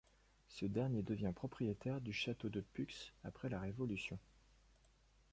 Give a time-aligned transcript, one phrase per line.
[0.47, 4.17] Ce dernier devient propriétaire du château de Puxe après la Révolution.